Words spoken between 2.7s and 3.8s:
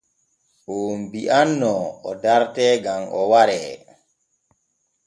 gam o waree.